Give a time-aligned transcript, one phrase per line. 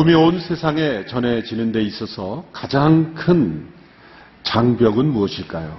[0.00, 3.68] 복음이 온 세상에 전해지는 데 있어서 가장 큰
[4.44, 5.76] 장벽은 무엇일까요?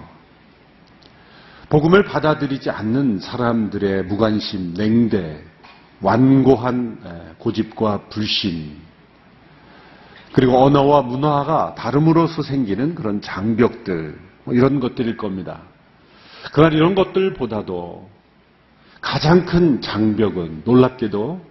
[1.69, 5.41] 복음을 받아들이지 않는 사람들의 무관심, 냉대,
[6.01, 8.77] 완고한 고집과 불신,
[10.33, 15.61] 그리고 언어와 문화가 다름으로써 생기는 그런 장벽들, 뭐 이런 것들일 겁니다.
[16.53, 18.07] 그러나 이런 것들보다도
[19.01, 21.50] 가장 큰 장벽은 놀랍게도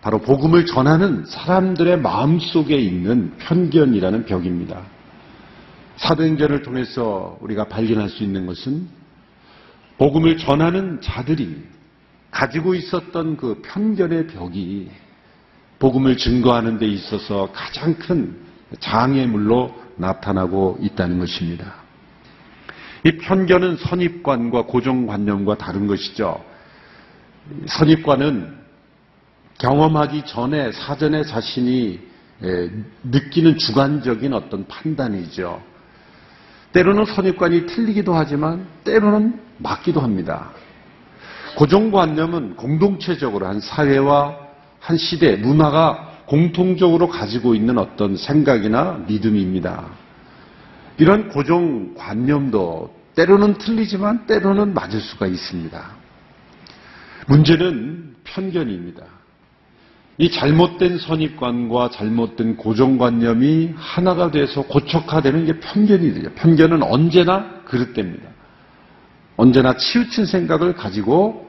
[0.00, 4.82] 바로 복음을 전하는 사람들의 마음 속에 있는 편견이라는 벽입니다.
[5.96, 8.88] 사도행전을 통해서 우리가 발견할 수 있는 것은
[9.98, 11.64] 복음을 전하는 자들이
[12.30, 14.90] 가지고 있었던 그 편견의 벽이
[15.78, 18.36] 복음을 증거하는 데 있어서 가장 큰
[18.78, 21.74] 장애물로 나타나고 있다는 것입니다.
[23.04, 26.44] 이 편견은 선입관과 고정관념과 다른 것이죠.
[27.66, 28.65] 선입관은
[29.58, 32.00] 경험하기 전에 사전에 자신이
[33.04, 35.62] 느끼는 주관적인 어떤 판단이죠.
[36.72, 40.50] 때로는 선입관이 틀리기도 하지만 때로는 맞기도 합니다.
[41.56, 44.36] 고정관념은 공동체적으로 한 사회와
[44.78, 49.86] 한 시대, 문화가 공통적으로 가지고 있는 어떤 생각이나 믿음입니다.
[50.98, 55.82] 이런 고정관념도 때로는 틀리지만 때로는 맞을 수가 있습니다.
[57.28, 59.15] 문제는 편견입니다.
[60.18, 66.30] 이 잘못된 선입관과 잘못된 고정관념이 하나가 돼서 고착화되는 게 편견이 되죠.
[66.34, 68.30] 편견은 언제나 그릇됩니다.
[69.36, 71.46] 언제나 치우친 생각을 가지고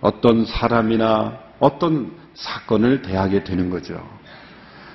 [0.00, 4.02] 어떤 사람이나 어떤 사건을 대하게 되는 거죠.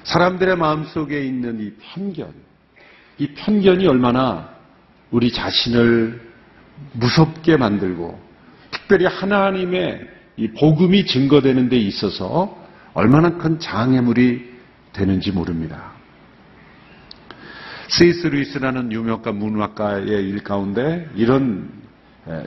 [0.03, 2.33] 사람들의 마음속에 있는 이 편견,
[3.19, 4.49] 이 편견이 얼마나
[5.11, 6.19] 우리 자신을
[6.93, 8.19] 무섭게 만들고
[8.71, 10.07] 특별히 하나님의
[10.37, 12.62] 이 복음이 증거되는 데 있어서
[12.93, 14.53] 얼마나 큰 장애물이
[14.93, 15.91] 되는지 모릅니다.
[17.87, 21.69] 세이스 루이스라는 유명가 문학가의 일 가운데 이런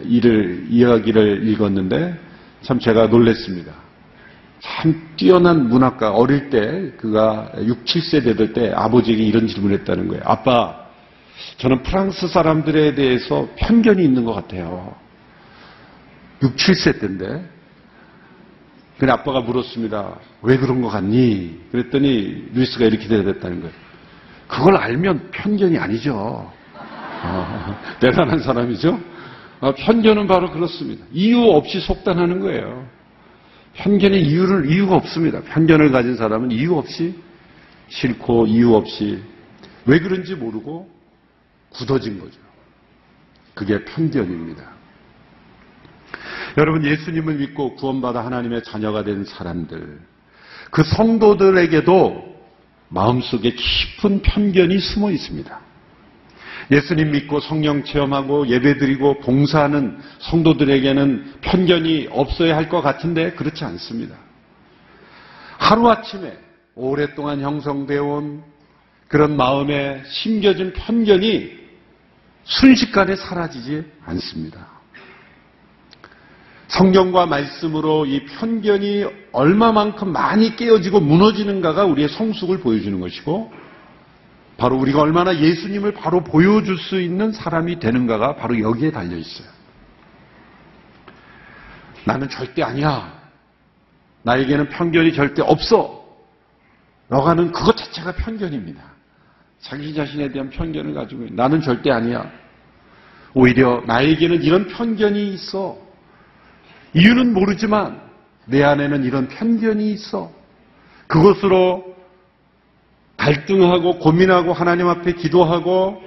[0.02, 2.18] 일을 이야기를 읽었는데
[2.62, 3.72] 참 제가 놀랬습니다.
[4.60, 10.22] 참 뛰어난 문학가 어릴 때 그가 6, 7세 되던 때 아버지에게 이런 질문을 했다는 거예요.
[10.24, 10.86] 아빠,
[11.58, 14.94] 저는 프랑스 사람들에 대해서 편견이 있는 것 같아요.
[16.42, 17.55] 6, 7세 때인데
[18.98, 20.18] 근데 아빠가 물었습니다.
[20.42, 21.60] 왜 그런 것 같니?
[21.70, 23.74] 그랬더니 루이스가 이렇게 대답했다는 거예요.
[24.48, 26.14] 그걸 알면 편견이 아니죠.
[26.16, 28.98] 어, 대단한 사람이죠.
[29.60, 31.04] 어, 편견은 바로 그렇습니다.
[31.12, 32.86] 이유 없이 속단하는 거예요.
[33.74, 35.42] 편견의 이유를 이유가 없습니다.
[35.42, 37.14] 편견을 가진 사람은 이유 없이
[37.88, 39.22] 싫고 이유 없이
[39.84, 40.88] 왜 그런지 모르고
[41.70, 42.38] 굳어진 거죠.
[43.54, 44.75] 그게 편견입니다.
[46.56, 50.00] 여러분 예수님을 믿고 구원받아 하나님의 자녀가 된 사람들
[50.70, 52.36] 그 성도들에게도
[52.88, 55.60] 마음속에 깊은 편견이 숨어 있습니다.
[56.70, 64.16] 예수님 믿고 성령 체험하고 예배드리고 봉사하는 성도들에게는 편견이 없어야 할 것 같은데 그렇지 않습니다.
[65.58, 66.36] 하루아침에
[66.74, 68.42] 오랫동안 형성되어 온
[69.08, 71.56] 그런 마음에 심겨진 편견이
[72.44, 74.75] 순식간에 사라지지 않습니다.
[76.68, 83.52] 성경과 말씀으로 이 편견이 얼마만큼 많이 깨어지고 무너지는가가 우리의 성숙을 보여주는 것이고
[84.56, 89.48] 바로 우리가 얼마나 예수님을 바로 보여줄 수 있는 사람이 되는가가 바로 여기에 달려 있어요.
[92.04, 93.14] 나는 절대 아니야.
[94.22, 96.04] 나에게는 편견이 절대 없어.
[97.08, 98.82] 너가는 그것 자체가 편견입니다.
[99.60, 101.26] 자기 자신에 대한 편견을 가지고.
[101.30, 102.28] 나는 절대 아니야.
[103.34, 105.85] 오히려 나에게는 이런 편견이 있어.
[106.96, 108.00] 이유는 모르지만
[108.46, 110.32] 내 안에는 이런 편견이 있어.
[111.06, 111.94] 그것으로
[113.18, 116.02] 갈등하고 고민하고 하나님 앞에 기도하고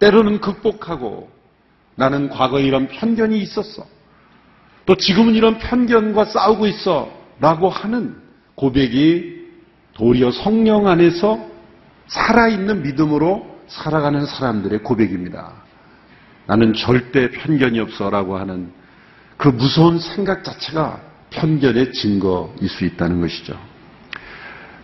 [0.00, 1.30] 때로는 극복하고
[1.94, 3.86] 나는 과거에 이런 편견이 있었어.
[4.84, 7.08] 또 지금은 이런 편견과 싸우고 있어.
[7.38, 8.16] 라고 하는
[8.56, 9.46] 고백이
[9.94, 11.38] 도리어 성령 안에서
[12.08, 15.52] 살아있는 믿음으로 살아가는 사람들의 고백입니다.
[16.46, 18.10] 나는 절대 편견이 없어.
[18.10, 18.79] 라고 하는
[19.40, 21.00] 그 무서운 생각 자체가
[21.30, 23.58] 편견의 증거일 수 있다는 것이죠.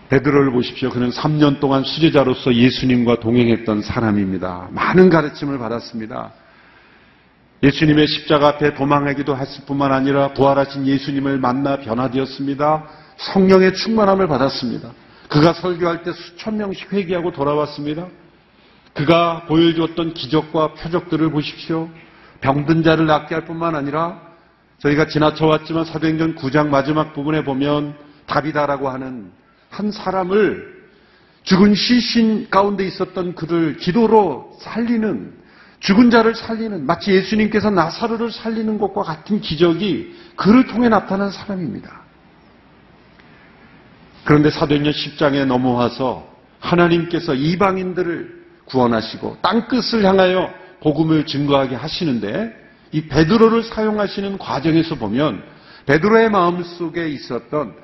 [0.09, 0.89] 베드로를 보십시오.
[0.89, 4.69] 그는 3년 동안 수제자로서 예수님과 동행했던 사람입니다.
[4.71, 6.33] 많은 가르침을 받았습니다.
[7.63, 12.85] 예수님의 십자가 앞에 도망하기도 했을 뿐만 아니라 부활하신 예수님을 만나 변화되었습니다.
[13.19, 14.91] 성령의 충만함을 받았습니다.
[15.29, 18.07] 그가 설교할 때 수천 명씩 회개하고 돌아왔습니다.
[18.95, 21.91] 그가 보여주었던 기적과 표적들을 보십시오.
[22.41, 24.26] 병든 자를 낫게 할 뿐만 아니라
[24.79, 27.95] 저희가 지나쳐왔지만 사도행전 9장 마지막 부분에 보면
[28.27, 29.31] 다비다라고 하는
[29.71, 30.77] 한 사람을
[31.45, 35.33] 죽은 시신 가운데 있었던 그를 기도로 살리는
[35.81, 42.03] 죽은 자를 살리는 마치 예수님께서 나사로를 살리는 것과 같은 기적이 그를 통해 나타난 사람입니다.
[44.25, 46.27] 그런데 사도행전 10장에 넘어와서
[46.59, 52.66] 하나님께서 이방인들을 구원하시고 땅끝을 향하여 복음을 증거하게 하시는데
[52.97, 55.43] 이 베드로를 사용하시는 과정에서 보면
[55.85, 57.75] 베드로의 마음 속에 있었던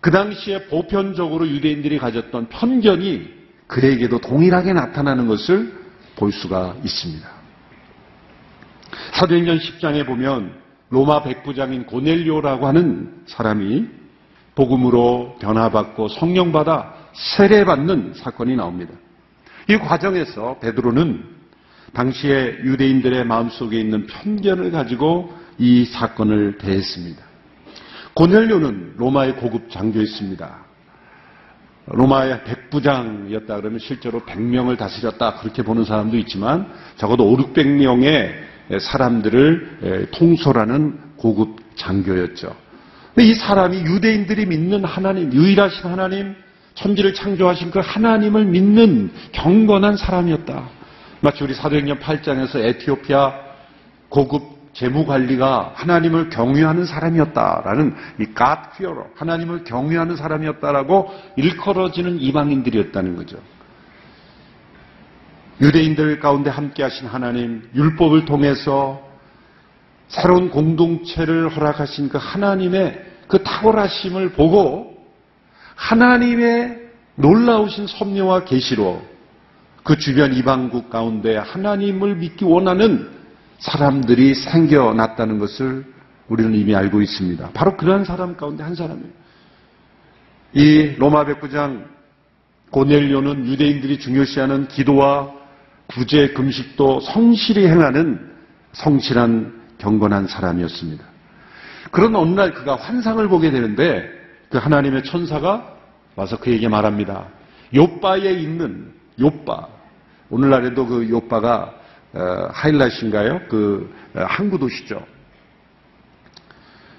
[0.00, 3.28] 그 당시에 보편적으로 유대인들이 가졌던 편견이
[3.68, 5.72] 그에게도 동일하게 나타나는 것을
[6.16, 7.28] 볼 수가 있습니다.
[9.12, 10.52] 사도행전 10장에 보면
[10.90, 13.86] 로마 백부장인 고넬료라고 하는 사람이
[14.56, 16.92] 복음으로 변화받고 성령받아
[17.36, 18.94] 세례받는 사건이 나옵니다.
[19.68, 21.35] 이 과정에서 베드로는
[21.96, 27.24] 당시에 유대인들의 마음속에 있는 편견을 가지고 이 사건을 대했습니다.
[28.12, 30.66] 고넬료는 로마의 고급 장교였습니다.
[31.86, 38.32] 로마의 백부장이었다 그러면 실제로 100명을 다스렸다 그렇게 보는 사람도 있지만 적어도 5, 600명의
[38.78, 42.54] 사람들을 통솔하는 고급 장교였죠.
[43.20, 46.34] 이 사람이 유대인들이 믿는 하나님, 유일하신 하나님,
[46.74, 50.76] 천지를 창조하신 그 하나님을 믿는 경건한 사람이었다.
[51.20, 53.32] 마치 우리 사도행전 8장에서 에티오피아
[54.08, 63.38] 고급 재무관리가 하나님을 경외하는 사람이었다라는 이 God fearer, 하나님을 경외하는 사람이었다라고 일컬어지는 이방인들이었다는 거죠.
[65.62, 69.02] 유대인들 가운데 함께 하신 하나님, 율법을 통해서
[70.08, 74.94] 새로운 공동체를 허락하신 그 하나님의 그 탁월하심을 보고
[75.74, 76.82] 하나님의
[77.14, 79.02] 놀라우신 섭리와 계시로
[79.86, 83.08] 그 주변 이방국 가운데 하나님을 믿기 원하는
[83.58, 85.84] 사람들이 생겨났다는 것을
[86.26, 87.50] 우리는 이미 알고 있습니다.
[87.54, 89.08] 바로 그러한 사람 가운데 한 사람이에요.
[90.54, 91.86] 이 로마 백부장
[92.70, 95.30] 고넬료는 유대인들이 중요시하는 기도와
[95.86, 98.28] 구제 금식도 성실히 행하는
[98.72, 101.04] 성실한 경건한 사람이었습니다.
[101.92, 104.10] 그런 어느 날 그가 환상을 보게 되는데
[104.50, 105.76] 그 하나님의 천사가
[106.16, 107.28] 와서 그에게 말합니다.
[107.72, 109.75] 요바에 있는 요바
[110.30, 111.74] 오늘날에도 그 요바가
[112.14, 113.42] 어, 하일라신가요?
[113.48, 115.04] 그 어, 항구 도시죠.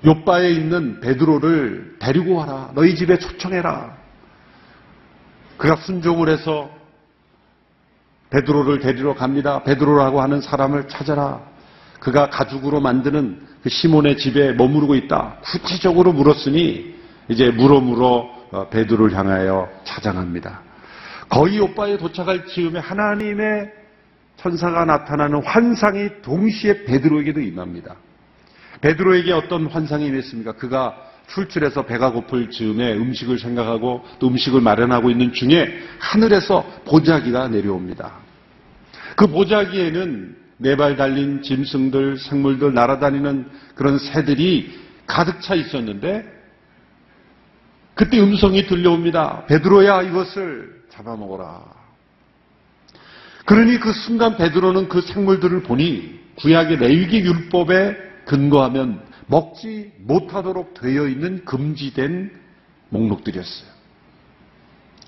[0.06, 2.72] 요바에 있는 베드로를 데리고 와라.
[2.76, 3.98] 너희 집에 초청해라.
[5.58, 6.70] 그가 순종을 해서
[8.30, 9.64] 베드로를 데리러 갑니다.
[9.64, 11.42] 베드로라고 하는 사람을 찾아라.
[12.00, 15.38] 그가 가죽으로 만드는 그 시몬의 집에 머무르고 있다.
[15.42, 16.96] 구체적으로 물었으니
[17.30, 20.67] 이제 물어 물어 어, 베드로를 향하여 찾아갑니다.
[21.30, 23.72] 거의 오빠에 도착할 즈음에 하나님의
[24.38, 27.96] 천사가 나타나는 환상이 동시에 베드로에게도 임합니다.
[28.82, 30.54] 베드로에게 어떤 환상이 임했습니까?
[30.54, 30.96] 그가
[31.28, 38.14] 출출해서 배가 고플 즈음에 음식을 생각하고 또 음식을 마련하고 있는 중에 하늘에서 보자기가 내려옵니다.
[39.16, 44.76] 그 보자기에는 네 발 달린 짐승들, 생물들, 날아다니는 그런 새들이
[45.06, 46.37] 가득 차 있었는데
[47.98, 49.46] 그때 음성이 들려옵니다.
[49.48, 51.64] 베드로야 이것을 잡아먹어라.
[53.46, 61.44] 그러니 그 순간 베드로는 그 생물들을 보니 구약의 레위기 율법에 근거하면 먹지 못하도록 되어 있는
[61.44, 62.32] 금지된
[62.90, 63.70] 목록들이었어요.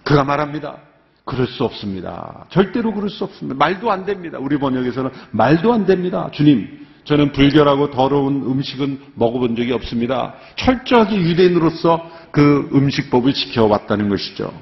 [0.03, 0.77] 그가 말합니다.
[1.25, 2.48] 그럴 수 없습니다.
[2.50, 3.55] 절대로 그럴 수 없습니다.
[3.55, 4.39] 말도 안 됩니다.
[4.39, 6.29] 우리 번역에서는 말도 안 됩니다.
[6.34, 10.36] 주님, 저는 불결하고 더러운 음식은 먹어본 적이 없습니다.
[10.55, 14.53] 철저하게 유대인으로서 그 음식법을 지켜왔다는 것이죠.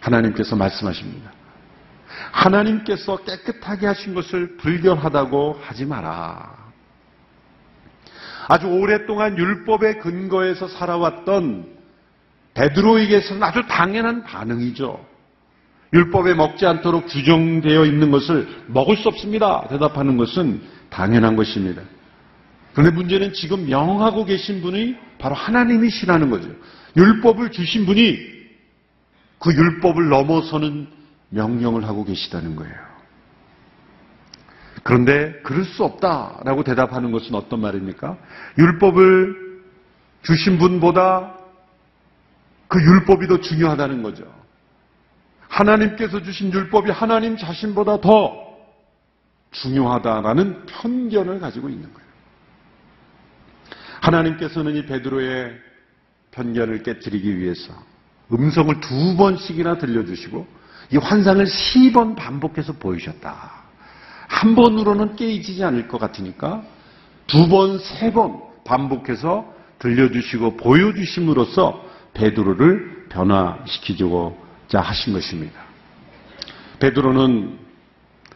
[0.00, 1.32] 하나님께서 말씀하십니다.
[2.32, 6.56] 하나님께서 깨끗하게 하신 것을 불결하다고 하지 마라.
[8.48, 11.78] 아주 오랫동안 율법의 근거에서 살아왔던
[12.54, 15.06] 베드로에게서는 아주 당연한 반응이죠.
[15.92, 19.66] 율법에 먹지 않도록 규정되어 있는 것을 먹을 수 없습니다.
[19.68, 21.82] 대답하는 것은 당연한 것입니다.
[22.78, 26.48] 그런데 문제는 지금 명하고 계신 분이 바로 하나님이시라는 거죠.
[26.96, 28.16] 율법을 주신 분이
[29.40, 30.86] 그 율법을 넘어서는
[31.30, 32.76] 명령을 하고 계시다는 거예요.
[34.84, 38.16] 그런데 그럴 수 없다라고 대답하는 것은 어떤 말입니까?
[38.58, 39.64] 율법을
[40.22, 41.34] 주신 분보다
[42.68, 44.22] 그 율법이 더 중요하다는 거죠.
[45.48, 48.56] 하나님께서 주신 율법이 하나님 자신보다 더
[49.50, 52.07] 중요하다라는 편견을 가지고 있는 거예요.
[54.00, 55.58] 하나님께서는 이 베드로의
[56.30, 57.72] 편견을 깨뜨리기 위해서
[58.32, 60.46] 음성을 두 번씩이나 들려주시고
[60.92, 63.52] 이 환상을 세번 반복해서 보이셨다.
[64.28, 66.62] 한 번으로는 깨지지 않을 것 같으니까
[67.26, 75.60] 두 번, 세 번 반복해서 들려주시고 보여주심으로써 베드로를 변화시키고자 하신 것입니다.
[76.78, 77.58] 베드로는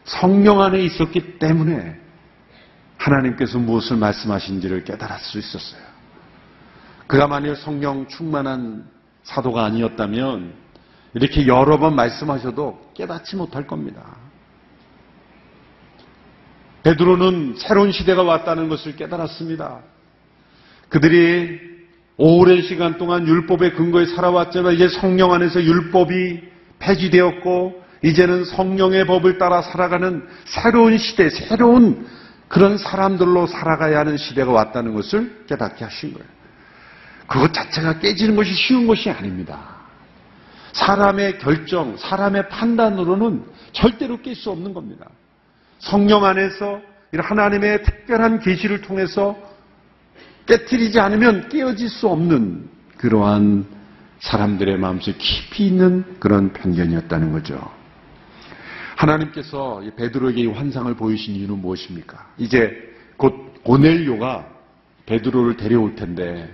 [0.04, 2.00] 성령 안에 있었기 때문에
[3.02, 5.82] 하나님께서 무엇을 말씀하신지를 깨달을 수 있었어요.
[7.06, 8.87] 그가 만일 성령 충만한
[9.25, 10.54] 사도가 아니었다면
[11.14, 14.02] 이렇게 여러 번 말씀하셔도 깨닫지 못할 겁니다.
[16.85, 19.80] 베드로는 새로운 시대가 왔다는 것을 깨달았습니다.
[20.88, 21.61] 그들이
[22.16, 26.42] 오랜 시간 동안 율법의 근거에 살아왔지만 이제 성령 안에서 율법이
[26.78, 32.06] 폐지되었고 이제는 성령의 법을 따라 살아가는 새로운 시대, 새로운
[32.52, 36.28] 그런 사람들로 살아가야 하는 시대가 왔다는 것을 깨닫게 하신 거예요.
[37.26, 39.76] 그것 자체가 깨지는 것이 쉬운 것이 아닙니다.
[40.75, 45.06] 사람의 결정, 사람의 판단으로는 절대로 깰 수 없는 겁니다.
[45.78, 46.82] 성령 안에서
[47.12, 49.35] 이런 하나님의 특별한 계시를 통해서
[50.44, 52.68] 깨뜨리지 않으면 깨어질 수 없는
[52.99, 53.64] 그러한
[54.21, 57.81] 사람들의 마음속에 깊이 있는 그런 편견이었다는 거죠.
[58.96, 62.26] 하나님께서 베드로에게 이 환상을 보이신 이유는 무엇입니까?
[62.38, 62.72] 이제
[63.16, 64.46] 곧 고넬료가
[65.06, 66.52] 베드로를 데려올 텐데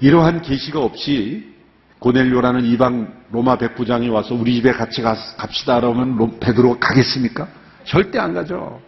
[0.00, 1.54] 이러한 계시가 없이
[1.98, 7.46] 고넬료라는 이방 로마 백부장이 와서 우리 집에 같이 가, 갑시다 그러면 베드로가 가겠습니까?
[7.84, 8.80] 절대 안 가죠.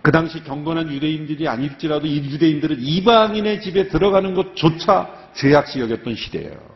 [0.00, 6.74] 그 당시 경건한 유대인들이 아닐지라도 이 유대인들은 이방인의 집에 들어가는 것조차 죄악시 여겼던 시대예요.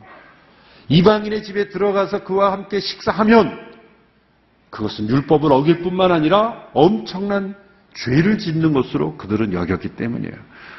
[0.88, 3.67] 이방인의 집에 들어가서 그와 함께 식사하면
[4.70, 7.54] 그것은 율법을 어길 뿐만 아니라 엄청난
[7.94, 10.34] 죄를 짓는 것으로 그들은 여겼기 때문이에요.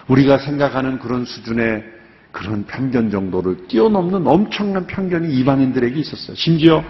[0.07, 1.83] 우리가 생각하는 그런 수준의
[2.31, 6.35] 그런 편견 정도를 뛰어넘는 엄청난 편견이 이방인들에게 있었어요.
[6.35, 6.83] 심지어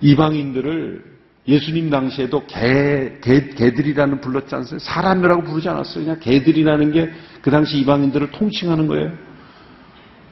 [0.00, 1.12] 이방인들을
[1.48, 4.78] 예수님 당시에도 개, 개, 개들이라는 불렀지 않았어요?
[4.78, 6.04] 사람이라고 부르지 않았어요.
[6.04, 7.10] 그냥 개들이라는 게
[7.42, 9.12] 그 당시 이방인들을 통칭하는 거예요.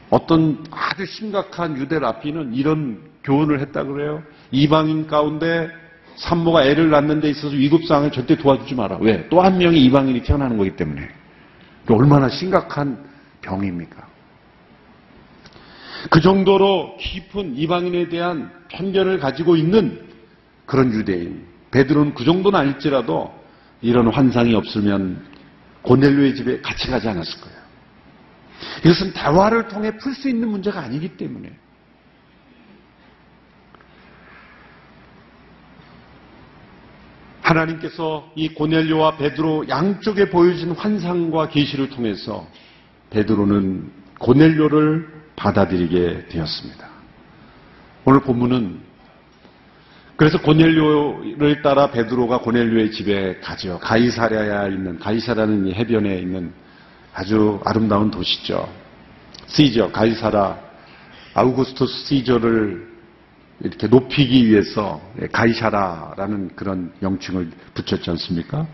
[0.09, 4.23] 어떤 아주 심각한 유대 라피는 이런 교훈을 했다 그래요.
[4.51, 5.69] 이방인 가운데
[6.17, 8.99] 산모가 애를 낳는 데 있어서 위급상을 절대 도와주지 마라.
[9.01, 9.29] 왜?
[9.29, 11.09] 또 한 명의 이방인이 태어나는 거기 때문에.
[11.89, 13.03] 얼마나 심각한
[13.43, 14.07] 병입니까?
[16.11, 20.01] 그 정도로 깊은 이방인에 대한 편견을 가지고 있는
[20.67, 21.45] 그런 유대인.
[21.71, 23.33] 베드로는 그 정도는 아닐지라도
[23.83, 25.25] 이런 환상이 없으면
[25.83, 27.61] 고넬료의 집에 같이 가지 않았을 거예요.
[28.85, 31.51] 이것은 대화를 통해 풀 수 있는 문제가 아니기 때문에.
[37.51, 42.47] 하나님께서 이 고넬료와 베드로 양쪽에 보여진 환상과 계시를 통해서
[43.11, 46.89] 베드로는 고넬료를 받아들이게 되었습니다.
[48.05, 48.81] 오늘 본문은
[50.17, 53.79] 그래서 고넬료를 따라 베드로가 고넬료의 집에 가죠.
[53.79, 56.53] 가이사랴에 있는 가이사라는 이 해변에 있는
[57.15, 58.69] 아주 아름다운 도시죠.
[59.47, 60.59] 시저 가이사라
[61.35, 62.90] 아우구스토스 시저를
[63.63, 65.01] 이렇게 높이기 위해서
[65.33, 68.67] 가이사라라는 그런 명칭을 붙였지 않습니까?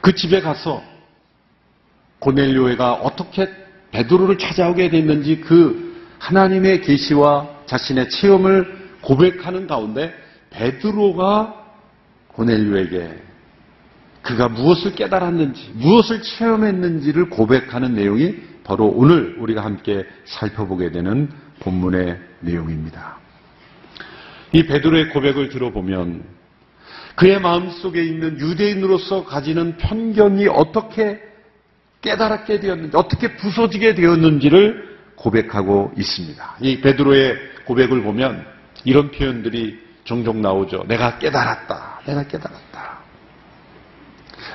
[0.00, 0.82] 그 집에 가서
[2.18, 3.48] 고넬료가 어떻게
[3.92, 10.14] 베드로를 찾아오게 됐는지 그 하나님의 계시와 자신의 체험을 고백하는 가운데
[10.50, 11.62] 베드로가
[12.28, 13.22] 고넬료에게
[14.22, 21.28] 그가 무엇을 깨달았는지, 무엇을 체험했는지를 고백하는 내용이 바로 오늘 우리가 함께 살펴보게 되는
[21.62, 23.16] 본문의 내용입니다.
[24.52, 26.24] 이 베드로의 고백을 들어보면
[27.14, 31.20] 그의 마음속에 있는 유대인으로서 가지는 편견이 어떻게
[32.00, 36.56] 깨달았게 되었는지, 어떻게 부서지게 되었는지를 고백하고 있습니다.
[36.60, 38.44] 이 베드로의 고백을 보면
[38.84, 40.84] 이런 표현들이 종종 나오죠.
[40.88, 42.00] 내가 깨달았다.
[42.06, 42.98] 내가 깨달았다.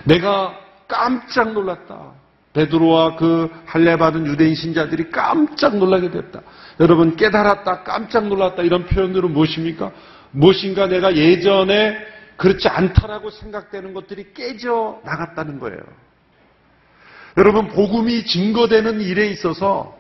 [0.04, 2.12] 내가 깜짝 놀랐다.
[2.58, 6.42] 베드로와 그 할례 받은 유대인 신자들이 깜짝 놀라게 됐다.
[6.80, 9.92] 여러분 깨달았다, 깜짝 놀랐다 이런 표현들은 무엇입니까?
[10.32, 11.98] 무엇인가 내가 예전에
[12.36, 15.78] 그렇지 않다라고 생각되는 것들이 깨져 나갔다는 거예요.
[17.38, 19.96] 여러분 복음이 증거되는 일에 있어서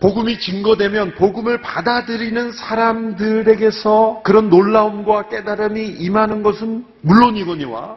[0.00, 7.96] 복음이 증거되면 복음을 받아들이는 사람들에게서 그런 놀라움과 깨달음이 임하는 것은 물론이거니와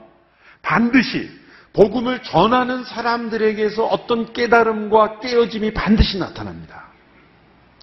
[0.61, 1.40] 반드시
[1.73, 6.87] 복음을 전하는 사람들에게서 어떤 깨달음과 깨어짐이 반드시 나타납니다.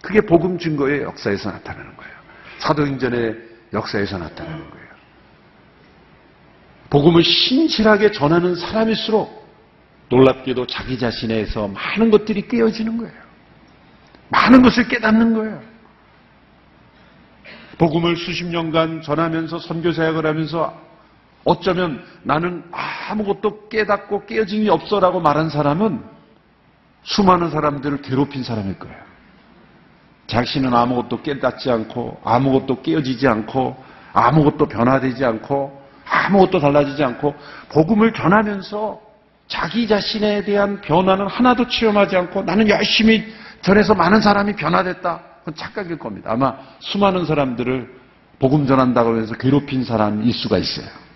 [0.02, 2.12] 그게 복음 증거의 역사에서 나타나는 거예요.
[2.58, 3.36] 사도행전의
[3.72, 4.88] 역사에서 나타나는 거예요.
[6.90, 9.46] 복음을 신실하게 전하는 사람일수록
[10.10, 13.12] 놀랍게도 자기 자신에서 많은 것들이 깨어지는 거예요.
[14.28, 15.62] 많은 것을 깨닫는 거예요.
[17.78, 20.87] 복음을 수십 년간 전하면서 선교 사역을 하면서
[21.48, 26.02] 어쩌면 나는 아무것도 깨닫고 깨어짐이 없어라고 말한 사람은
[27.04, 28.96] 수많은 사람들을 괴롭힌 사람일 거예요.
[30.26, 37.34] 자신은 아무것도 깨닫지 않고 아무것도 깨어지지 않고 아무것도 변화되지 않고 아무것도 달라지지 않고
[37.70, 39.00] 복음을 전하면서
[39.46, 43.24] 자기 자신에 대한 변화는 하나도 체험하지 않고 나는 열심히
[43.62, 45.20] 전해서 많은 사람이 변화됐다.
[45.38, 46.30] 그건 착각일 겁니다.
[46.32, 47.88] 아마 수많은 사람들을
[48.38, 51.07] 복음 전한다고 해서 괴롭힌 사람일 수가 있어요.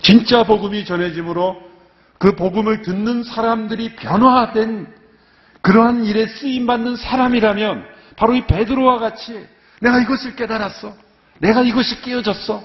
[0.00, 1.60] 진짜 복음이 전해짐으로
[2.18, 4.94] 그 복음을 듣는 사람들이 변화된
[5.60, 7.84] 그러한 일에 쓰임받는 사람이라면
[8.16, 9.46] 바로 이 베드로와 같이
[9.80, 10.94] 내가 이것을 깨달았어.
[11.38, 12.62] 내가 이것이 깨어졌어.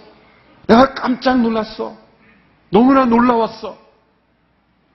[0.67, 1.97] 내가 깜짝 놀랐어.
[2.69, 3.77] 너무나 놀라웠어.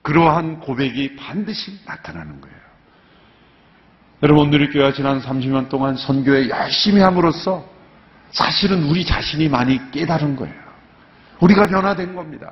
[0.01, 2.57] 그러한 고백이 반드시 나타나는 거예요.
[4.23, 7.63] 여러분, 오늘의 교회가 지난 30년 동안 선교에 열심히 함으로써
[8.31, 10.66] 사실은 우리 자신이 많이 깨달은 거예요.
[11.39, 12.51] 우리가 변화된 겁니다.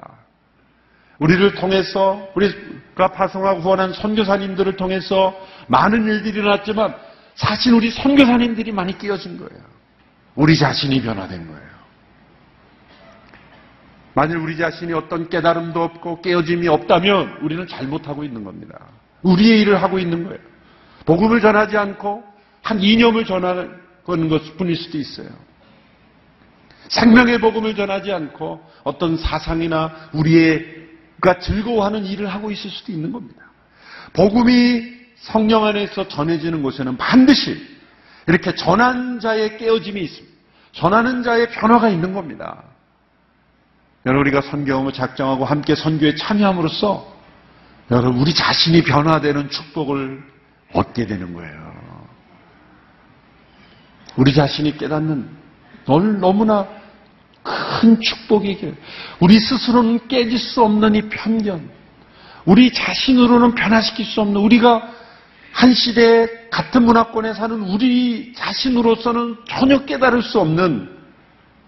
[1.19, 5.33] 우리를 통해서 우리가 파송하고 후원한 선교사님들을 통해서
[5.67, 6.95] 많은 일들이 일어났지만
[7.35, 9.63] 사실 우리 선교사님들이 많이 깨어진 거예요.
[10.35, 11.75] 우리 자신이 변화된 거예요.
[14.13, 18.79] 만일 우리 자신이 어떤 깨달음도 없고 깨어짐이 없다면 우리는 잘못하고 있는 겁니다.
[19.23, 20.39] 우리의 일을 하고 있는 거예요.
[21.05, 22.23] 복음을 전하지 않고
[22.61, 25.27] 한 이념을 전하는 것 뿐일 수도 있어요.
[26.89, 33.41] 생명의 복음을 전하지 않고 어떤 사상이나 우리가 즐거워하는 일을 하고 있을 수도 있는 겁니다.
[34.13, 37.75] 복음이 성령 안에서 전해지는 곳에는 반드시
[38.27, 40.35] 이렇게 전한 자의 깨어짐이 있습니다.
[40.71, 42.63] 전하는 자의 변화가 있는 겁니다.
[44.05, 47.15] 여러분 우리가 선교함을 작정하고 함께 선교에 참여함으로써
[47.91, 50.23] 여러분 우리 자신이 변화되는 축복을
[50.73, 51.75] 얻게 되는 거예요.
[54.15, 55.29] 우리 자신이 깨닫는
[55.85, 56.67] 널 너무나
[57.85, 58.73] 큰 축복이게
[59.19, 61.69] 우리 스스로는 깨질 수 없는 이 편견,
[62.45, 64.91] 우리 자신으로는 변화시킬 수 없는 우리가
[65.51, 70.89] 한 시대에 같은 문화권에 사는 우리 자신으로서는 전혀 깨달을 수 없는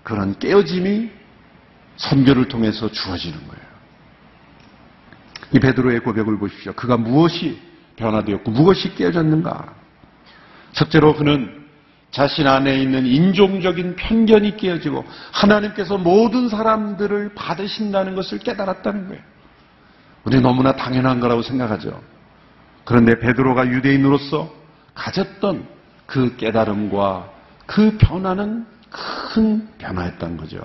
[0.01, 1.09] 그런 깨어짐이
[1.97, 3.67] 선교를 통해서 주어지는 거예요.
[5.53, 6.73] 이 베드로의 고백을 보십시오.
[6.73, 7.59] 그가 무엇이
[7.95, 9.73] 변화되었고 무엇이 깨어졌는가?
[10.73, 11.66] 첫째로 그는
[12.11, 19.21] 자신 안에 있는 인종적인 편견이 깨어지고 하나님께서 모든 사람들을 받으신다는 것을 깨달았다는 거예요.
[20.23, 22.01] 우리 너무나 당연한 거라고 생각하죠.
[22.85, 24.51] 그런데 베드로가 유대인으로서
[24.93, 25.67] 가졌던
[26.05, 27.29] 그 깨달음과
[27.65, 30.59] 그 변화는 큰 변화였던 거죠.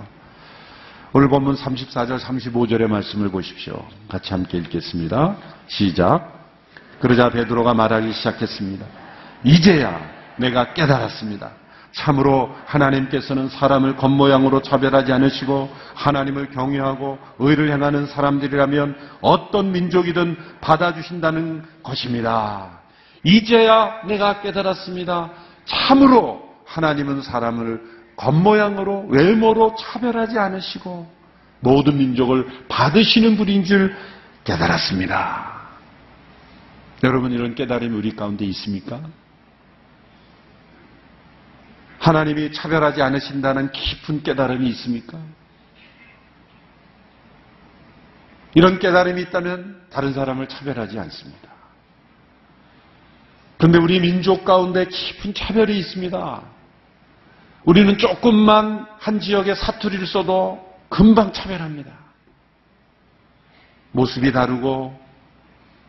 [1.13, 3.85] 오늘 본문 34절, 35절의 말씀을 보십시오.
[4.09, 5.37] 같이 함께 읽겠습니다.
[5.67, 6.41] 시작.
[7.01, 8.87] 그러자 베드로가 말하기 시작했습니다.
[9.45, 11.51] 이제야 내가 깨달았습니다.
[11.93, 22.81] 참으로 하나님께서는 사람을 겉모양으로 차별하지 않으시고 하나님을 경외하고 의를 행하는 사람들이라면 어떤 민족이든 받아주신다는 것입니다.
[23.25, 25.31] 이제야 내가 깨달았습니다.
[25.67, 27.83] 참으로 하나님은 사람을
[28.17, 31.11] 겉모양으로 외모로 차별하지 않으시고
[31.61, 33.95] 모든 민족을 받으시는 분인 줄
[34.45, 35.53] 깨달았습니다.
[37.05, 39.01] 여러분 이런 깨달음이 우리 가운데 있습니까?
[42.03, 45.19] 하나님이 차별하지 않으신다는 깊은 깨달음이 있습니까?
[48.55, 51.49] 이런 깨달음이 있다면 다른 사람을 차별하지 않습니다.
[53.57, 56.43] 그런데 우리 민족 가운데 깊은 차별이 있습니다.
[57.65, 61.93] 우리는 조금만 한 지역에 사투리를 써도 금방 차별합니다.
[63.93, 65.01] 모습이 다르고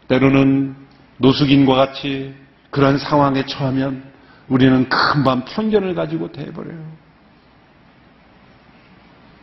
[0.10, 0.76] 때로는
[1.18, 2.36] 노숙인과 같이
[2.70, 4.13] 그런 상황에 처하면
[4.50, 7.04] 우리는 금방 편견을 가지고 대해버려요.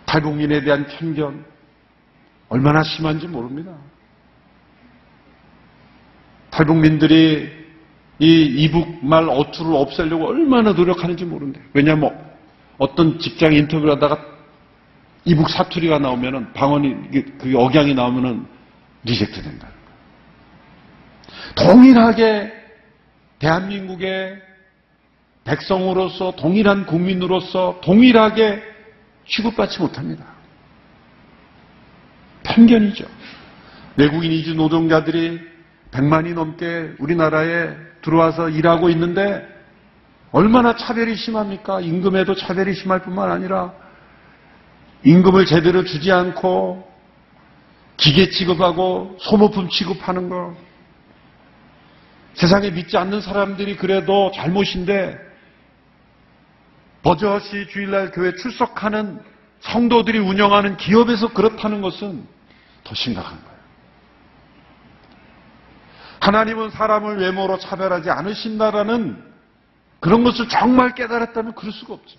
[0.07, 1.45] 탈북민에 대한 편견
[2.49, 3.73] 얼마나 심한지 모릅니다.
[6.51, 7.61] 탈북민들이
[8.19, 11.61] 이 이북말 어투를 없애려고 얼마나 노력하는지 모른대.
[11.73, 12.19] 왜냐하면
[12.77, 14.19] 어떤 직장 인터뷰를 하다가
[15.25, 18.47] 이북 사투리가 나오면은 방언이 그 억양이 나오면은
[19.05, 19.69] reject 된다.
[21.55, 22.53] 동일하게
[23.39, 24.50] 대한민국의
[25.51, 28.63] 백성으로서 동일한 국민으로서 동일하게
[29.27, 30.25] 취급받지 못합니다.
[32.45, 33.05] 편견이죠.
[33.97, 35.41] 외국인 이주 노동자들이
[35.91, 39.47] 100만이 넘게 우리나라에 들어와서 일하고 있는데
[40.31, 41.81] 얼마나 차별이 심합니까?
[41.81, 43.73] 임금에도 차별이 심할 뿐만 아니라
[45.03, 46.89] 임금을 제대로 주지 않고
[47.97, 50.55] 기계 취급하고 소모품 취급하는 거.
[52.35, 55.30] 세상에 믿지 않는 사람들이 그래도 잘못인데
[57.03, 59.21] 버젓이 주일날 교회 출석하는
[59.61, 62.27] 성도들이 운영하는 기업에서 그렇다는 것은
[62.85, 63.51] 더 심각한 거예요.
[66.21, 69.23] 하나님은 사람을 외모로 차별하지 않으신다라는
[70.01, 72.19] 그런 것을 정말 깨달았다면 그럴 수가 없죠.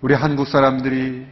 [0.00, 1.26] 우리 한국 사람들이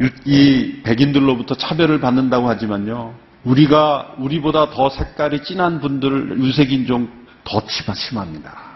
[0.00, 3.14] 유- 이 백인들로부터 차별을 받는다고 하지만요.
[3.44, 8.67] 우리가 우리보다 더 색깔이 진한 분들 유색인종 더 심- 심합니다.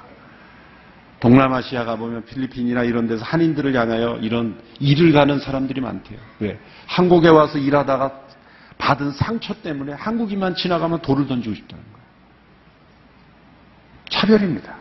[1.23, 6.19] 동남아시아 가보면 필리핀이나 이런 데서 한인들을 향하여 이런 일을 가는 사람들이 많대요.
[6.41, 6.59] 왜?
[6.87, 8.23] 한국에 와서 일하다가
[8.77, 12.07] 받은 상처 때문에 한국인만 지나가면 돌을 던지고 싶다는 거예요.
[14.11, 14.75] 차별입니다.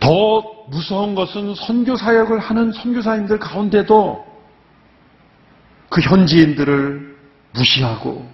[0.00, 4.26] 더 무서운 것은 선교 사역을 하는 선교사님들 가운데도
[5.90, 7.16] 그 현지인들을
[7.52, 8.28] 무시하고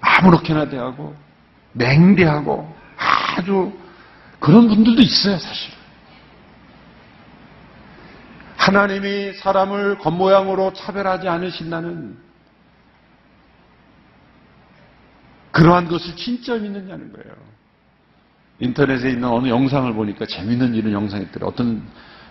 [0.00, 1.14] 아무렇게나 대하고
[1.74, 3.85] 맹대하고 아주
[4.40, 5.72] 그런 분들도 있어요, 사실.
[8.56, 12.18] 하나님이 사람을 겉모양으로 차별하지 않으신다는
[15.52, 17.34] 그러한 것을 진짜 믿느냐는 거예요.
[18.58, 21.48] 인터넷에 있는 어느 영상을 보니까 재밌는 이런 영상이 있더라고요.
[21.48, 21.82] 어떤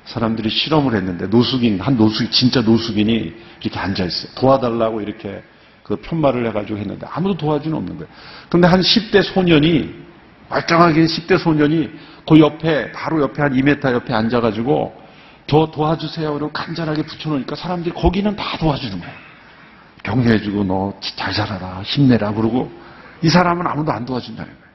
[0.06, 4.32] 사람들이 실험을 했는데 노숙인, 한 노숙, 진짜 노숙인이 이렇게 앉아 있어요.
[4.36, 5.44] 도와달라고 이렇게
[5.84, 8.12] 그 편말을 해가지고 했는데 아무도 도와주는 없는 거예요.
[8.50, 9.94] 근데 한 10대 소년이,
[10.50, 11.92] 멀쩡하게 10대 소년이
[12.28, 15.06] 그 옆에, 바로 옆에 한 2m 옆에 앉아가지고
[15.48, 16.34] 저 도와주세요.
[16.34, 19.16] 그러고 간절하게 붙여놓으니까 사람들이 거기는 다 도와주는 거예요.
[20.04, 20.94] 격려해주고 너
[21.26, 22.34] 잘 살아라, 힘내라.
[22.34, 22.72] 그러고
[23.22, 24.66] 이 사람은 아무도 안 도와준다는 거예요.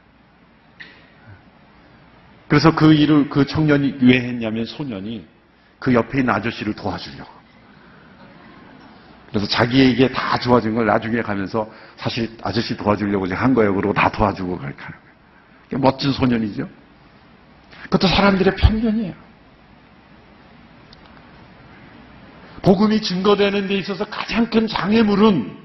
[2.49, 5.25] 그래서 그 일을 그 청년이 왜 했냐면 소년이
[5.79, 7.31] 그 옆에 있는 아저씨를 도와주려고.
[9.29, 13.73] 그래서 자기에게 다 도와준 걸 나중에 가면서 사실 아저씨 도와주려고 한 거예요.
[13.73, 15.00] 그러고 다 도와주고 하는 거예요.
[15.79, 16.69] 멋진 소년이죠.
[17.85, 19.15] 그것도 사람들의 편견이에요.
[22.63, 25.59] 복음이 증거되는 데 있어서 가장 큰 장애물은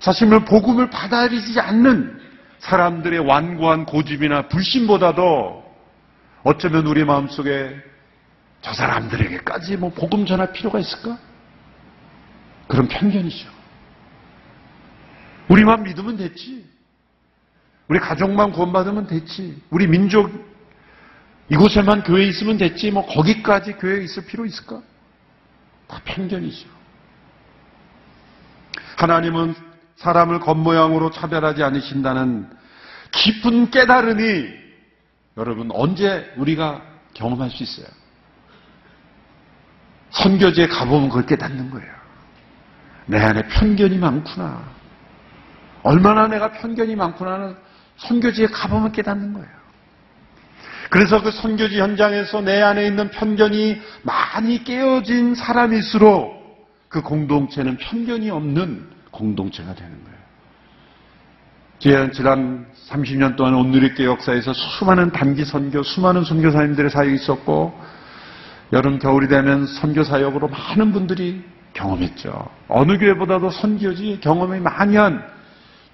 [0.00, 2.20] 사실은 복음을 받아들이지 않는
[2.58, 5.64] 사람들의 완고한 고집이나 불신보다도
[6.42, 7.76] 어쩌면 우리 마음속에
[8.62, 11.18] 저 사람들에게까지 뭐 복음 전할 필요가 있을까?
[12.66, 13.48] 그런 편견이죠.
[15.48, 16.69] 우리만 믿으면 됐지.
[17.90, 19.60] 우리 가족만 구원받으면 됐지.
[19.68, 20.30] 우리 민족
[21.48, 22.92] 이곳에만 교회 있으면 됐지.
[22.92, 24.80] 뭐 거기까지 교회 있을 필요 있을까?
[25.88, 26.68] 다 편견이죠.
[28.96, 29.56] 하나님은
[29.96, 32.48] 사람을 겉모양으로 차별하지 않으신다는
[33.10, 34.46] 깊은 깨달음이
[35.36, 36.82] 여러분 언제 우리가
[37.14, 37.86] 경험할 수 있어요?
[40.10, 41.92] 선교지에 가보면 그걸 깨닫는 거예요.
[43.06, 44.62] 내 안에 편견이 많구나.
[45.82, 47.69] 얼마나 내가 편견이 많구나는
[48.00, 49.48] 선교지에 가보면 깨닫는 거예요.
[50.90, 56.40] 그래서 그 선교지 현장에서 내 안에 있는 편견이 많이 깨어진 사람일수록
[56.88, 60.20] 그 공동체는 편견이 없는 공동체가 되는 거예요.
[61.78, 67.72] 제 지난 30년 동안 온누리교 역사에서 수많은 단기 선교, 수많은 선교사님들의 사역이 있었고
[68.72, 72.48] 여름 겨울이 되면 선교 사역으로 많은 분들이 경험했죠.
[72.68, 75.24] 어느 교회보다도 선교지 경험이 많이 한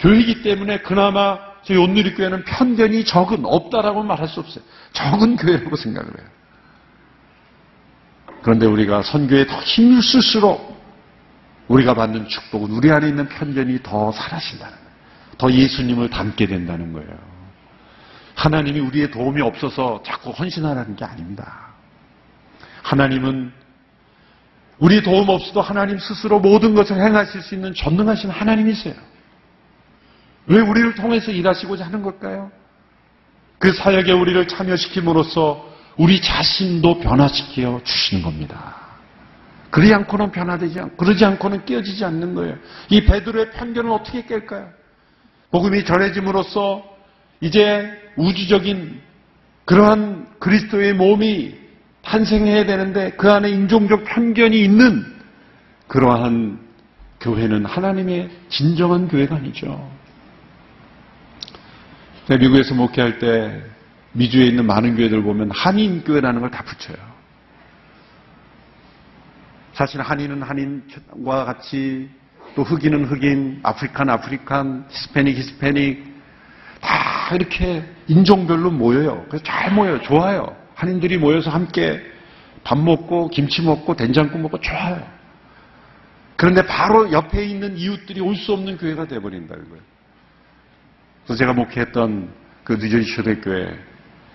[0.01, 4.63] 교회이기 때문에 그나마 저희 온누리 교회는 편견이 적은 없다라고 말할 수 없어요.
[4.93, 6.29] 적은 교회라고 생각을 해요.
[8.43, 10.77] 그런데 우리가 선교에 더 힘을 쓸수록
[11.67, 14.91] 우리가 받는 축복은 우리 안에 있는 편견이 더 사라진다는 거예요.
[15.39, 17.19] 더 예수님을 닮게 된다는 거예요.
[18.37, 21.75] 하나님이 우리의 도움이 없어서 자꾸 헌신하라는 게 아닙니다.
[22.85, 23.53] 하나님은
[24.79, 28.95] 우리 도움 없어도 하나님 스스로 모든 것을 행하실 수 있는 전능하신 하나님이세요.
[30.47, 32.51] 왜 우리를 통해서 일하시고자 하는 걸까요?
[33.59, 38.77] 그 사역에 우리를 참여시킴으로써 우리 자신도 변화시켜 주시는 겁니다.
[39.71, 42.57] 그러지 않고는 변화되지 않고, 그러지 않고는 깨어지지 않는 거예요.
[42.91, 44.69] 이 베드로의 편견을 어떻게 깰까요?
[45.51, 46.85] 복음이 전해짐으로써
[47.41, 49.01] 이제 우주적인
[49.65, 51.55] 그러한 그리스도의 몸이
[52.03, 55.05] 탄생해야 되는데 그 안에 인종적 편견이 있는
[55.89, 56.61] 그러한
[57.21, 59.91] 교회는 하나님의 진정한 교회가 아니죠.
[62.27, 63.63] 제가 미국에서 목회할 때
[64.13, 66.97] 미주에 있는 많은 교회들 보면 한인 교회라는 걸 다 붙여요.
[69.75, 72.09] 사실 한인은 한인과 같이
[72.55, 76.17] 또 흑인은 흑인, African African, 히스패닉 히스패닉
[76.81, 79.25] 다 이렇게 인종별로 모여요.
[79.29, 80.01] 그래서 잘 모여요.
[80.03, 80.57] 좋아요.
[80.75, 82.01] 한인들이 모여서 함께
[82.65, 85.07] 밥 먹고 김치 먹고 된장국 먹고 좋아요.
[86.37, 89.83] 그런데 바로 옆에 있는 이웃들이 올 수 없는 교회가 돼버린다는 거예요.
[91.27, 92.31] 그래서 제가 목회했던
[92.65, 93.79] 그 뉴저지 초대교회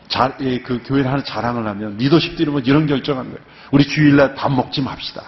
[0.10, 3.40] 자, 예, 그 교회를 하는 자랑을 하면 리더십들이 뭐 이런 결정한 거예요.
[3.72, 5.24] 우리 주일날 밥 먹지 맙시다.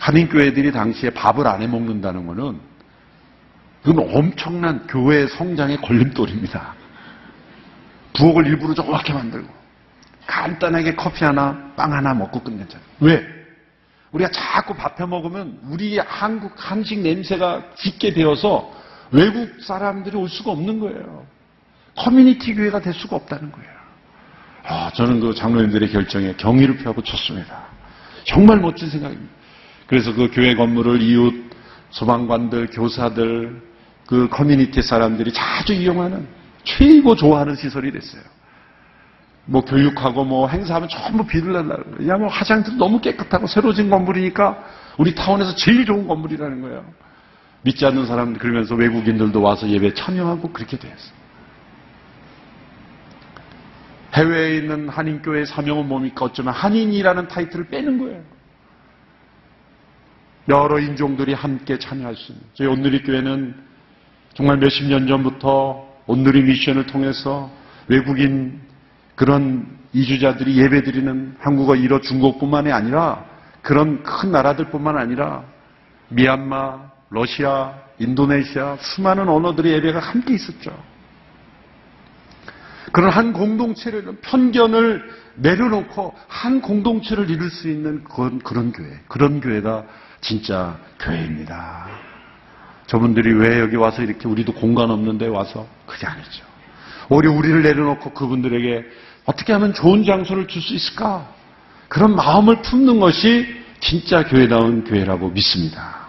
[0.00, 2.58] 한인교회들이 당시에 밥을 안 해 먹는다는 거는
[3.84, 6.74] 그건 엄청난 교회 성장의 걸림돌입니다.
[8.14, 9.48] 부엌을 일부러 조그맣게 만들고
[10.26, 12.86] 간단하게 커피 하나, 빵 하나 먹고 끝내잖아요.
[13.00, 13.24] 왜?
[14.10, 18.74] 우리가 자꾸 밥해 먹으면 우리 한국 한식 냄새가 짙게 되어서
[19.12, 21.26] 외국 사람들이 올 수가 없는 거예요.
[21.96, 23.70] 커뮤니티 교회가 될 수가 없다는 거예요.
[24.64, 27.64] 아, 저는 그 장로님들의 결정에 경의를 표하고 좋습니다.
[28.24, 29.32] 정말 멋진 생각입니다.
[29.86, 31.50] 그래서 그 교회 건물을 이웃
[31.90, 33.60] 소방관들, 교사들,
[34.06, 36.26] 그 커뮤니티 사람들이 자주 이용하는
[36.62, 38.22] 최고 좋아하는 시설이 됐어요.
[39.46, 41.96] 뭐 교육하고 뭐 행사하면 전부 빌려 달라고 그래요.
[41.98, 44.62] 왜냐하면 화장실도 너무 깨끗하고 새로 진 건물이니까
[44.98, 46.84] 우리 타운에서 제일 좋은 건물이라는 거예요.
[47.62, 51.20] 믿지 않는 사람들 그러면서 외국인들도 와서 예배 참여하고 그렇게 됐어요.
[54.14, 56.24] 해외에 있는 한인교회 사명은 뭡니까?
[56.24, 58.22] 어쩌면 한인이라는 타이틀을 빼는 거예요.
[60.48, 62.44] 여러 인종들이 함께 참여할 수 있는.
[62.54, 63.54] 저희 온누리 교회는
[64.34, 67.50] 정말 몇십 년 전부터 온누리 미션을 통해서
[67.86, 68.60] 외국인
[69.14, 73.24] 그런 이주자들이 예배드리는 한국어, 일어, 중국뿐만이 아니라
[73.62, 75.44] 그런 큰 나라들뿐만 아니라
[76.08, 80.72] 미얀마, 러시아, 인도네시아 수많은 언어들의 예배가 함께 있었죠.
[82.92, 89.84] 그런 한 공동체를 편견을 내려놓고 한 공동체를 이룰 수 있는 그런, 그런 교회, 그런 교회가
[90.20, 91.88] 진짜 교회입니다.
[92.86, 96.44] 저분들이 왜 여기 와서 이렇게 우리도 공간 없는데 와서 그게 아니죠.
[97.08, 98.84] 오히려 우리를 내려놓고 그분들에게
[99.24, 101.28] 어떻게 하면 좋은 장소를 줄 수 있을까?
[101.88, 103.46] 그런 마음을 품는 것이
[103.80, 105.99] 진짜 교회다운 교회라고 믿습니다.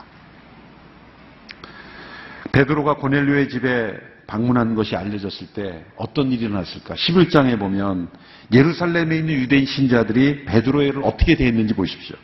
[2.51, 6.95] 베드로가 고넬료의 집에 방문한 것이 알려졌을 때 어떤 일이 일어났을까?
[6.95, 8.09] 11장에 보면
[8.51, 12.15] 예루살렘에 있는 유대인 신자들이 베드로를 어떻게 대했는지 보십시오.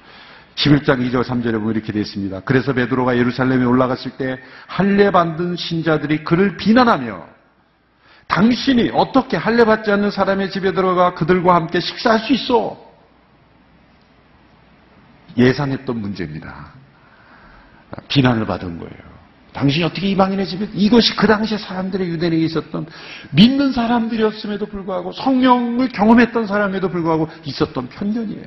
[0.56, 2.42] 11장 2절 3절에 보면 이렇게 되어 있습니다.
[2.42, 7.26] 그래서 베드로가 예루살렘에 올라갔을 때 할례 받은 신자들이 그를 비난하며
[8.28, 12.88] 당신이 어떻게 할례 받지 않는 사람의 집에 들어가 그들과 함께 식사할 수 있어?
[15.38, 16.74] 예상했던 문제입니다.
[18.08, 19.17] 비난을 받은 거예요.
[19.58, 22.86] 당신이 어떻게 이방인의 집에 이것이 그 당시에 사람들의 유대인에게 있었던
[23.32, 28.46] 믿는 사람들이었음에도 불구하고 성령을 경험했던 사람에도 불구하고 있었던 편견이에요.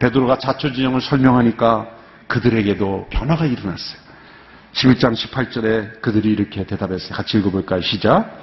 [0.00, 1.88] 베드로가 자초지정을 설명하니까
[2.28, 4.04] 그들에게도 변화가 일어났어요.
[4.74, 7.14] 11장 18절에 그들이 이렇게 대답했어요.
[7.14, 7.80] 같이 읽어볼까요?
[7.80, 8.38] 시작.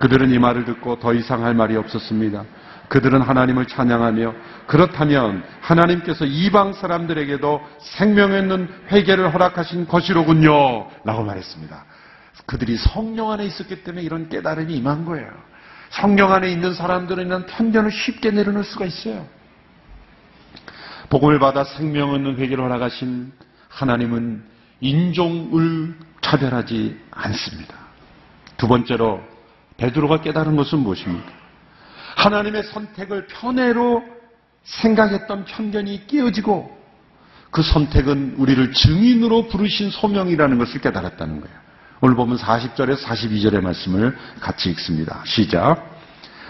[0.00, 2.44] 그들은 이 말을 듣고 더 이상 할 말이 없었습니다.
[2.88, 4.34] 그들은 하나님을 찬양하며
[4.66, 10.88] 그렇다면 하나님께서 이방 사람들에게도 생명 있는 회개를 허락하신 것이로군요.
[11.04, 11.84] 라고 말했습니다.
[12.46, 15.28] 그들이 성령 안에 있었기 때문에 이런 깨달음이 임한 거예요.
[15.90, 19.26] 성령 안에 있는 사람들은 이런 편견을 쉽게 내려놓을 수가 있어요.
[21.08, 23.32] 복음을 받아 생명 있는 회개를 허락하신
[23.68, 24.44] 하나님은
[24.80, 27.74] 인종을 차별하지 않습니다.
[28.56, 29.20] 두 번째로
[29.76, 31.35] 베드로가 깨달은 것은 무엇입니까?
[32.16, 34.02] 하나님의 선택을 편애로
[34.64, 36.76] 생각했던 편견이 깨어지고
[37.50, 41.56] 그 선택은 우리를 증인으로 부르신 소명이라는 것을 깨달았다는 거예요.
[42.00, 45.22] 오늘 보면 40절에서 42절의 말씀을 같이 읽습니다.
[45.24, 45.94] 시작.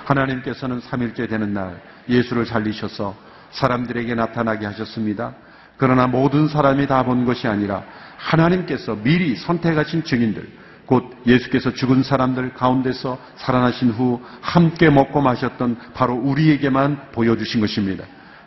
[0.07, 3.15] 하나님께서는 3일째 되는 날 예수를 살리셔서
[3.51, 5.35] 사람들에게 나타나게 하셨습니다.
[5.77, 7.85] 그러나 모든 사람이 다 본 것이 아니라
[8.17, 10.49] 하나님께서 미리 선택하신 증인들,
[10.87, 18.05] 곧 예수께서 죽은 사람들 가운데서 살아나신 후 함께 먹고 마셨던 바로 우리에게만 보여주신 것입니다.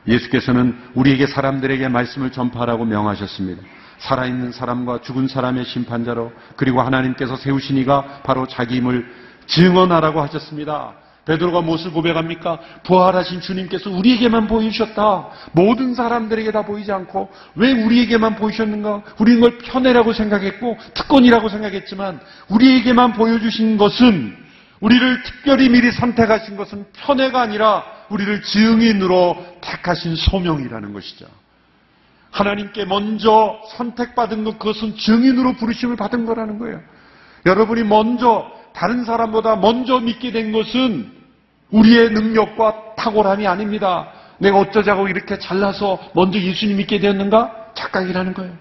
[0.07, 3.61] 예수께서는 우리에게 사람들에게 말씀을 전파하라고 명하셨습니다.
[3.99, 9.05] 살아있는 사람과 죽은 사람의 심판자로 그리고 하나님께서 세우신 이가 바로 자기 힘을
[9.45, 10.93] 증언하라고 하셨습니다.
[11.29, 12.59] 베드로가 무엇을 고백합니까?
[12.83, 15.27] 부활하신 주님께서 우리에게만 보이셨다.
[15.51, 19.03] 모든 사람들에게 다 보이지 않고 왜 우리에게만 보이셨는가?
[19.19, 24.35] 우리는 걸 편애라고 생각했고 특권이라고 생각했지만 우리에게만 보여주신 것은
[24.79, 31.27] 우리를 특별히 미리 선택하신 것은 편애가 아니라 우리를 증인으로 택하신 소명이라는 것이죠.
[32.31, 36.81] 하나님께 먼저 선택받은 것 그것은 증인으로 부르심을 받은 거라는 거예요.
[37.45, 41.18] 여러분이 먼저 다른 사람보다 먼저 믿게 된 것은
[41.71, 44.11] 우리의 능력과 탁월함이 아닙니다.
[44.39, 47.71] 내가 어쩌자고 이렇게 잘나서 먼저 예수님 믿게 되었는가?
[47.75, 48.53] 착각이라는 거예요.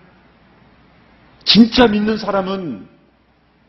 [1.44, 2.86] 진짜 믿는 사람은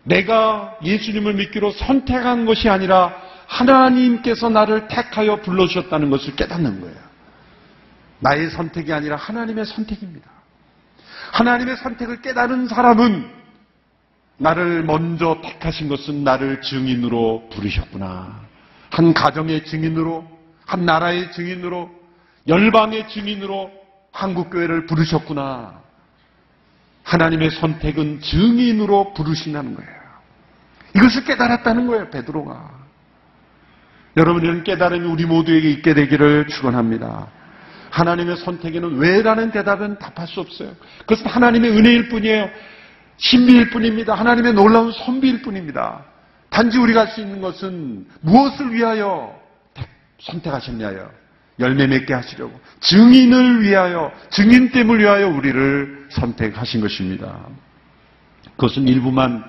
[0.03, 3.15] 내가 예수님을 믿기로 선택한 것이 아니라
[3.47, 6.97] 하나님께서 나를 택하여 불러주셨다는 것을 깨닫는 거예요.
[8.19, 10.29] 나의 선택이 아니라 하나님의 선택입니다.
[11.31, 13.29] 하나님의 선택을 깨달은 사람은
[14.37, 18.48] 나를 먼저 택하신 것은 나를 증인으로 부르셨구나.
[18.89, 20.27] 한 가정의 증인으로,
[20.65, 21.89] 한 나라의 증인으로,
[22.47, 23.71] 열방의 증인으로
[24.11, 25.79] 한국교회를 부르셨구나.
[27.03, 29.99] 하나님의 선택은 증인으로 부르신다는 거예요.
[30.95, 32.79] 이것을 깨달았다는 거예요, 베드로가.
[34.17, 37.27] 여러분 이런 깨달음이 우리 모두에게 있게 되기를 축원합니다.
[37.91, 40.71] 하나님의 선택에는 왜라는 대답은 답할 수 없어요.
[40.99, 42.49] 그것은 하나님의 은혜일 뿐이에요.
[43.17, 44.13] 신비일 뿐입니다.
[44.15, 46.05] 하나님의 놀라운 선비일 뿐입니다.
[46.49, 49.35] 단지 우리가 할 수 있는 것은 무엇을 위하여
[50.21, 51.09] 선택하셨냐요?
[51.59, 52.59] 열매 맺게 하시려고.
[52.79, 57.37] 증인을 위하여, 증인 됨을 위하여 우리를 선택하신 것입니다.
[58.55, 59.43] 그것은 일부만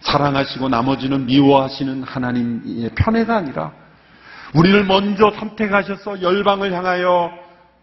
[0.00, 3.72] 사랑하시고 나머지는 미워하시는 하나님의 편애가 아니라
[4.54, 7.32] 우리를 먼저 선택하셔서 열방을 향하여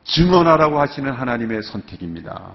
[0.04, 2.52] 증언하라고 하시는 하나님의 선택입니다.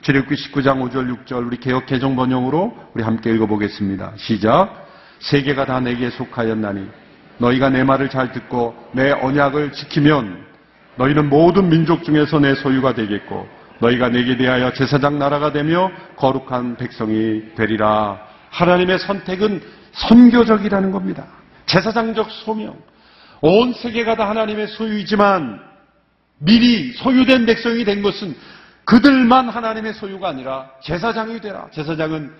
[0.00, 4.14] 출애굽기 19장 5절 6절 우리 개혁 개정 번역으로 우리 함께 읽어보겠습니다.
[4.16, 4.89] 시작.
[5.20, 6.88] 세계가 다 내게 속하였나니
[7.38, 10.44] 너희가 내 말을 잘 듣고 내 언약을 지키면
[10.96, 13.48] 너희는 모든 민족 중에서 내 소유가 되겠고
[13.80, 18.20] 너희가 내게 대하여 제사장 나라가 되며 거룩한 백성이 되리라.
[18.50, 21.26] 하나님의 선택은 선교적이라는 겁니다.
[21.66, 22.76] 제사장적 소명.
[23.40, 25.60] 온 세계가 다 하나님의 소유이지만
[26.38, 28.36] 미리 소유된 백성이 된 것은
[28.84, 31.68] 그들만 하나님의 소유가 아니라 제사장이 되라.
[31.72, 32.30] 제사장은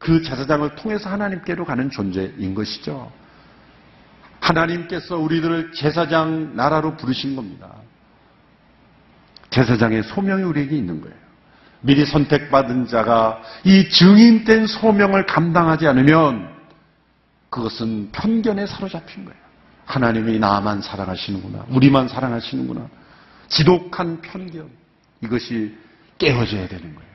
[0.00, 3.12] 그 제사장을 통해서 하나님께로 가는 존재인 것이죠.
[4.40, 7.70] 하나님께서 우리들을 제사장 나라로 부르신 겁니다.
[9.50, 11.14] 제사장의 소명이 우리에게 있는 거예요.
[11.82, 16.48] 미리 선택받은 자가 이 증인된 소명을 감당하지 않으면
[17.50, 19.38] 그것은 편견에 사로잡힌 거예요.
[19.84, 21.66] 하나님이 나만 사랑하시는구나.
[21.68, 22.88] 우리만 사랑하시는구나.
[23.48, 24.66] 지독한 편견.
[25.22, 25.76] 이것이
[26.16, 27.10] 깨어져야 되는 거예요.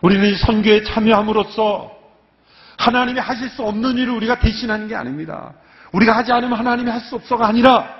[0.00, 1.95] 우리는 이 선교에 참여함으로써
[2.78, 5.52] 하나님이 하실 수 없는 일을 우리가 대신하는 게 아닙니다.
[5.92, 7.94] 우리가 하지 않으면 하나님이 할 수 없어가 아니라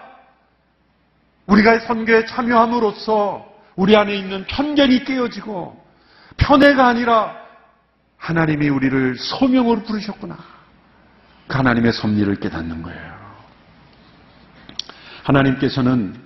[1.47, 5.85] 우리가 선교에 참여함으로써 우리 안에 있는 편견이 깨어지고
[6.37, 7.37] 편애가 아니라
[8.19, 10.37] 하나님이 우리를 소명으로 부르셨구나.
[11.47, 13.17] 그 하나님의 섭리를 깨닫는 거예요.
[15.23, 16.17] 하나님께서는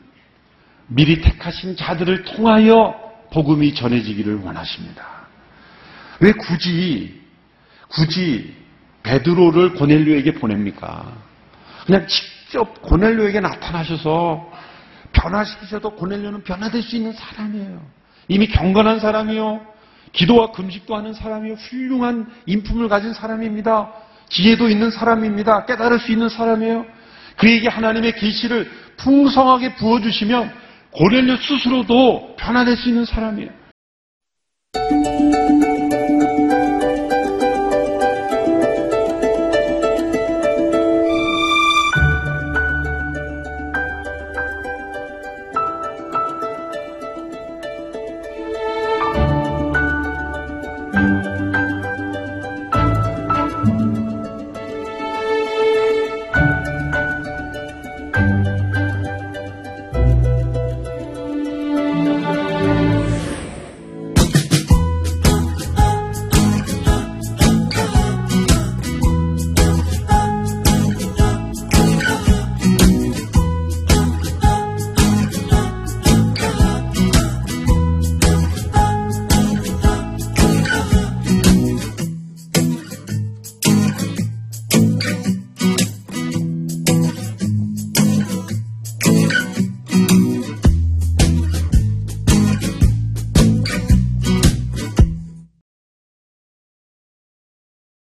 [0.87, 2.95] 미리 택하신 자들을 통하여
[3.33, 5.07] 복음이 전해지기를 원하십니다.
[6.21, 7.20] 왜 굳이
[7.91, 8.55] 굳이
[9.03, 11.13] 베드로를 고넬료에게 보냅니까?
[11.87, 14.51] 그냥 직접 고넬료에게 나타나셔서
[15.13, 17.81] 변화시키셔도 고넬료는 변화될 수 있는 사람이에요.
[18.29, 19.61] 이미 경건한 사람이요.
[20.13, 21.55] 기도와 금식도 하는 사람이요.
[21.55, 23.93] 훌륭한 인품을 가진 사람입니다.
[24.29, 25.67] 지혜도 있는 사람입니다.
[25.67, 26.87] 깨달을 수 있는 사람이에요.
[27.37, 30.53] 그에게 하나님의 계시를 풍성하게 부어주시면
[30.93, 33.60] 고넬료 스스로도 변화될 수 있는 사람이에요.